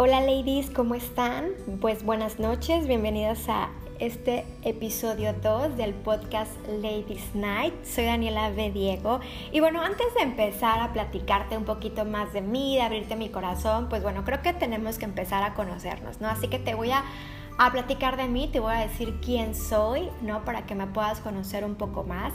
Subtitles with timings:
[0.00, 1.48] Hola ladies, ¿cómo están?
[1.80, 7.74] Pues buenas noches, bienvenidas a este episodio 2 del podcast Ladies Night.
[7.84, 8.70] Soy Daniela B.
[8.70, 9.18] Diego
[9.50, 13.28] y bueno, antes de empezar a platicarte un poquito más de mí, de abrirte mi
[13.28, 16.28] corazón, pues bueno, creo que tenemos que empezar a conocernos, ¿no?
[16.28, 17.02] Así que te voy a,
[17.58, 20.44] a platicar de mí, te voy a decir quién soy, ¿no?
[20.44, 22.32] Para que me puedas conocer un poco más.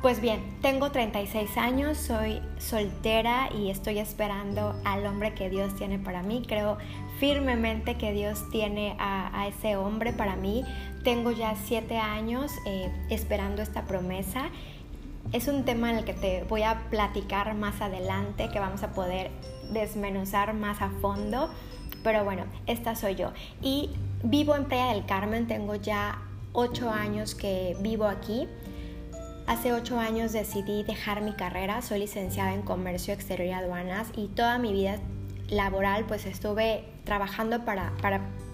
[0.00, 5.98] Pues bien, tengo 36 años, soy soltera y estoy esperando al hombre que Dios tiene
[5.98, 6.42] para mí.
[6.48, 6.78] Creo
[7.20, 10.64] firmemente que Dios tiene a, ese hombre para mí.
[11.04, 14.48] Tengo ya 7 años eh, esperando esta promesa.
[15.32, 18.92] Es un tema en el que te voy a platicar más adelante, que vamos a
[18.92, 19.30] poder
[19.70, 21.50] desmenuzar más a fondo.
[22.02, 23.32] Pero bueno, esta soy yo.
[23.60, 23.90] Y
[24.22, 26.22] vivo en Playa del Carmen, tengo ya
[26.52, 28.48] 8 años que vivo aquí.
[29.46, 34.28] Hace ocho años decidí dejar mi carrera, soy licenciada en Comercio Exterior y Aduanas y
[34.28, 34.98] toda mi vida
[35.48, 37.90] laboral pues estuve trabajando para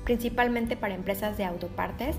[0.05, 2.17] principalmente para empresas de autopartes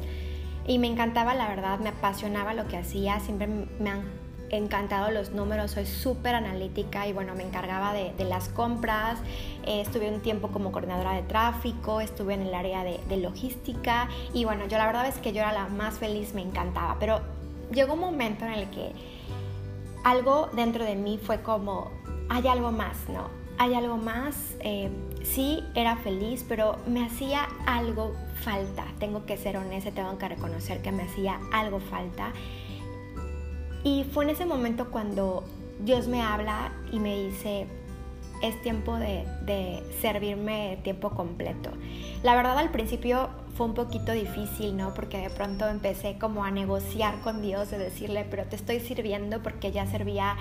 [0.68, 4.04] y me encantaba la verdad, me apasionaba lo que hacía, siempre me han
[4.50, 9.20] encantado los números, soy súper analítica y bueno, me encargaba de, las compras,
[9.66, 14.46] eh, estuve un tiempo como coordinadora de tráfico, estuve en el área de, logística y
[14.46, 17.22] bueno, yo la verdad es que yo era la más feliz, me encantaba, pero
[17.72, 18.94] llegó un momento en el que
[20.04, 21.92] algo dentro de mí fue como,
[22.30, 23.30] hay algo más, ¿no?
[23.58, 24.90] Hay algo más, eh,
[25.24, 28.86] sí era feliz, pero me hacía algo falta.
[29.00, 32.32] Tengo que ser honesta, tengo que reconocer que me hacía algo falta.
[33.84, 35.44] Y fue en ese momento cuando
[35.80, 37.68] Dios me habla y me dice,
[38.42, 41.72] es tiempo de, de servirme tiempo completo.
[42.24, 44.94] La verdad al principio fue un poquito difícil, ¿no?
[44.94, 49.42] Porque de pronto empecé como a negociar con Dios, de decirle, pero te estoy sirviendo
[49.44, 50.38] porque ya servía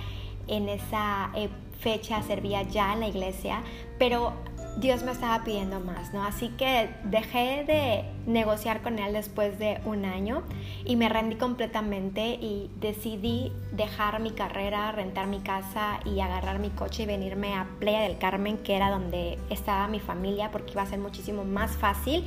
[0.47, 1.49] en esa eh,
[1.81, 3.63] fecha, servía ya en la iglesia,
[3.99, 4.33] pero
[4.79, 6.23] Dios me estaba pidiendo más, ¿no?
[6.23, 10.43] Así que dejé de negociar con Él después de un año
[10.85, 16.71] y me rendí completamente y decidí dejar mi carrera, rentar mi casa y agarrar mi
[16.71, 20.83] coche y venirme a Playa del Carmen, que era donde estaba mi familia, porque iba
[20.83, 22.25] a ser muchísimo más fácil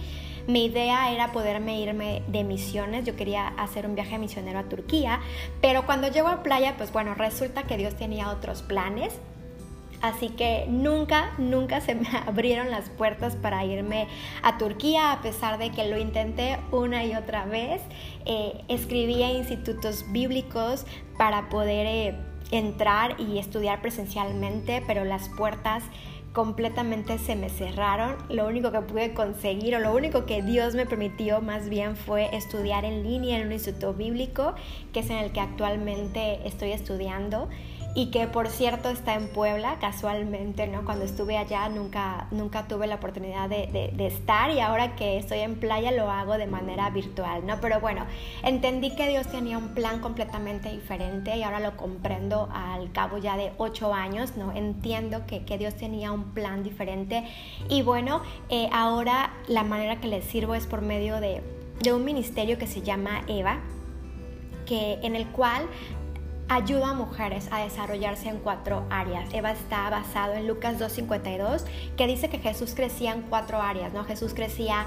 [0.48, 5.20] mi idea era poderme irme de misiones, yo quería hacer un viaje misionero a Turquía,
[5.62, 9.14] pero cuando llego a playa, pues bueno, resulta que Dios tenía otros planes.
[10.02, 14.08] Así que nunca, nunca se me abrieron las puertas para irme
[14.42, 17.82] a Turquía, a pesar de que lo intenté una y otra vez.
[18.26, 20.86] Eh, escribí a institutos bíblicos
[21.18, 22.16] para poder eh,
[22.52, 25.84] entrar y estudiar presencialmente, pero las puertas
[26.34, 28.16] completamente se me cerraron.
[28.30, 32.36] Lo único que pude conseguir o lo único que Dios me permitió más bien fue
[32.36, 34.56] estudiar en línea en un instituto bíblico,
[34.94, 37.50] que es en el que actualmente estoy estudiando
[37.94, 40.86] y que por cierto está en Puebla, casualmente, ¿no?
[40.86, 45.56] Cuando estuve allá nunca, nunca tuve la oportunidad de, estar y ahora que estoy en
[45.56, 47.60] playa lo hago de manera virtual, ¿no?
[47.62, 48.06] Pero bueno,
[48.44, 53.38] entendí que Dios tenía un plan completamente diferente y ahora lo comprendo al cabo ya
[53.38, 54.52] de ocho años, ¿no?
[54.54, 57.26] Entiendo que, que Dios tenía un plan diferente
[57.70, 61.44] y bueno, eh, ahora la manera que le sirvo es por medio de,
[61.82, 63.60] de un ministerio que se llama Eva,
[64.66, 65.68] que, en el cual
[66.54, 69.34] ayuda a mujeres a desarrollarse en cuatro áreas.
[69.34, 71.64] Eva está basado en Lucas 2.52,
[71.96, 74.04] que dice que Jesús crecía en cuatro áreas, ¿no?
[74.04, 74.86] Jesús crecía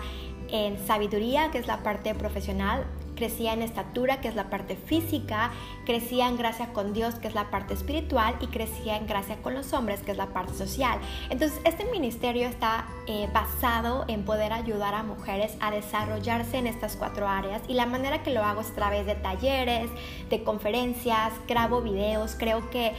[0.48, 5.52] en sabiduría, que es la parte profesional, crecía en estatura, que es la parte física,
[5.84, 9.54] crecía en gracia con Dios, que es la parte espiritual, y crecía en gracia con
[9.54, 10.98] los hombres, que es la parte social.
[11.30, 16.96] Entonces, este ministerio está eh, basado en poder ayudar a mujeres a desarrollarse en estas
[16.96, 19.90] cuatro áreas, y la manera que lo hago es a través de talleres,
[20.30, 22.92] de conferencias, grabo videos, creo que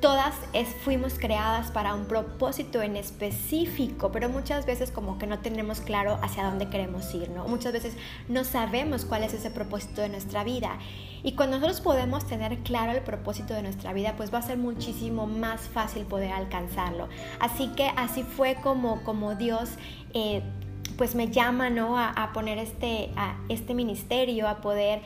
[0.00, 0.34] todas
[0.82, 6.18] fuimos creadas para un propósito en específico, pero muchas veces como que no tenemos claro
[6.22, 7.46] hacia dónde queremos ir, ¿no?
[7.46, 7.94] Muchas veces
[8.28, 10.78] no sabemos cuál es ese propósito de nuestra vida.
[11.22, 14.56] Y cuando nosotros podemos tener claro el propósito de nuestra vida, pues va a ser
[14.56, 17.08] muchísimo más fácil poder alcanzarlo.
[17.38, 19.70] Así que así fue como, como Dios...
[20.14, 20.42] Eh,
[20.96, 21.98] pues me llama ¿no?
[21.98, 25.00] a, poner este, a este ministerio, a poder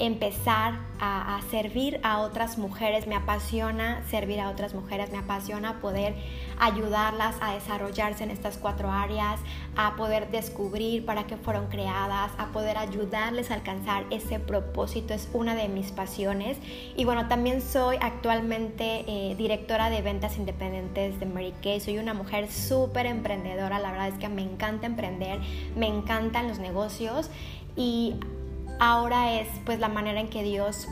[0.00, 6.14] empezar a, servir a otras mujeres, me apasiona servir a otras mujeres, me apasiona poder
[6.58, 9.40] ayudarlas a desarrollarse en estas cuatro áreas,
[9.76, 15.28] a poder descubrir para qué fueron creadas, a poder ayudarles a alcanzar ese propósito, es
[15.32, 16.58] una de mis pasiones.
[16.96, 22.14] Y bueno, también soy actualmente eh, directora de ventas independientes de Mary Kay, soy una
[22.14, 25.40] mujer súper emprendedora, la verdad es que me encanta emprender,
[25.76, 27.30] me encantan los negocios.
[27.76, 28.16] Y
[28.80, 30.88] ahora es pues la manera en que Dios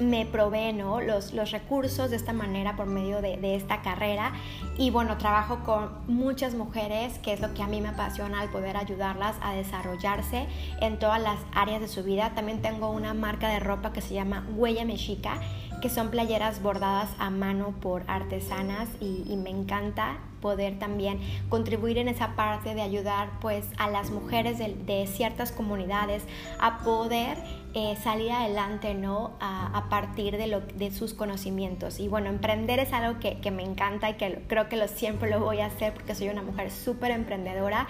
[0.00, 4.32] me provee los, los, recursos de esta manera por medio de, de, esta carrera
[4.76, 8.48] y bueno, trabajo con muchas mujeres, que es lo que a mí me apasiona, al
[8.48, 10.46] poder ayudarlas a desarrollarse
[10.80, 12.32] en todas las áreas de su vida.
[12.34, 15.40] También tengo una marca de ropa que se llama Huella Mexica,
[15.80, 22.08] que son playeras bordadas a mano por artesanas y, me encanta poder también contribuir en
[22.08, 26.24] esa parte de ayudar pues a las mujeres de, ciertas comunidades
[26.58, 27.38] a poder
[27.74, 32.00] eh, salir adelante no a, partir de, lo, de sus conocimientos.
[32.00, 35.40] Y bueno emprender es algo que, me encanta y que creo que lo, siempre lo
[35.40, 37.86] voy a hacer porque soy una mujer súper emprendedora.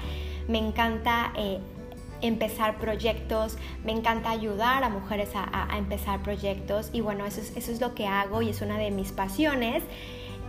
[0.49, 1.61] Me encanta eh,
[2.21, 7.73] empezar proyectos, me encanta ayudar a mujeres a, empezar proyectos y bueno, eso es, eso
[7.73, 9.83] es lo que hago y es una de mis pasiones.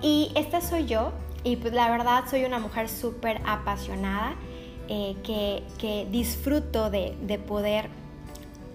[0.02, 1.12] Y esta soy yo,
[1.44, 4.36] y pues la verdad soy una mujer súper apasionada
[4.88, 7.14] eh, que, disfruto de,
[7.48, 7.90] poder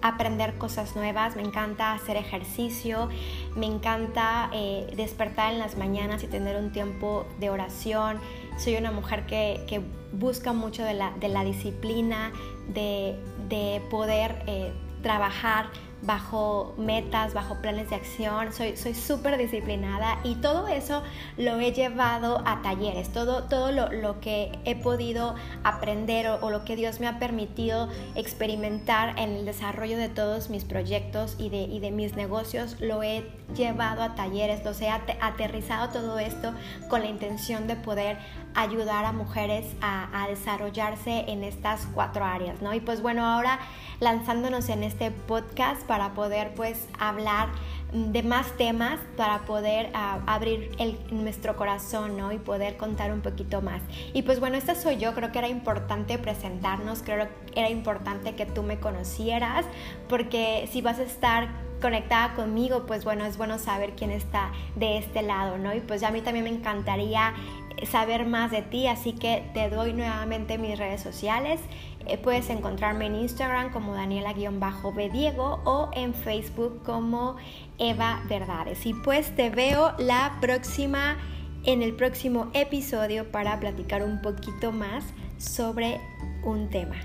[0.01, 3.09] aprender cosas nuevas, me encanta hacer ejercicio,
[3.55, 8.19] me encanta eh, despertar en las mañanas y tener un tiempo de oración.
[8.57, 9.81] Soy una mujer que,
[10.13, 12.31] busca mucho de la, disciplina,
[12.73, 14.71] de, poder eh,
[15.01, 15.69] trabajar
[16.01, 21.03] bajo metas, bajo planes de acción, soy súper disciplinada y todo eso
[21.37, 26.75] lo he llevado a talleres, todo, todo lo, que he podido aprender o, lo que
[26.75, 31.79] Dios me ha permitido experimentar en el desarrollo de todos mis proyectos y de, y
[31.79, 33.25] de mis negocios, lo he
[33.55, 36.53] llevado a talleres, los he aterrizado todo esto
[36.89, 38.17] con la intención de poder
[38.53, 42.73] ayudar a mujeres a, a desarrollarse en estas cuatro áreas, ¿no?
[42.73, 43.59] Y pues bueno, ahora
[43.99, 47.49] lanzándonos en este podcast para poder pues hablar
[47.95, 52.31] de más temas para poder ah, abrir el, nuestro corazón ¿no?
[52.33, 53.81] y poder contar un poquito más.
[54.13, 58.35] Y pues bueno, esta soy yo, creo que era importante presentarnos, creo que era importante
[58.35, 59.65] que tú me conocieras,
[60.09, 61.47] porque si vas a estar
[61.81, 65.73] conectada conmigo, pues bueno, es bueno saber quién está de este lado, ¿no?
[65.73, 67.33] Y pues ya a mí también me encantaría
[67.83, 71.59] saber más de ti, así que te doy nuevamente mis redes sociales.
[72.07, 77.37] Eh, puedes encontrarme en Instagram como Daniela-B Diego o en Facebook como
[77.77, 78.85] Eva Verdades.
[78.85, 81.17] Y pues te veo la próxima,
[81.63, 85.03] en el próximo episodio para platicar un poquito más
[85.37, 85.99] sobre
[86.43, 86.97] un tema.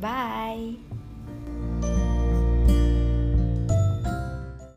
[0.00, 1.03] Bye.